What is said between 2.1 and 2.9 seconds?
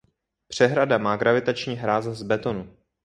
betonu.